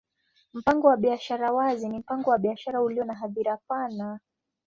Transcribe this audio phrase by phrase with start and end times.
[0.53, 4.19] Mpango wa biashara wazi ni mpango wa biashara ulio na hadhira pana.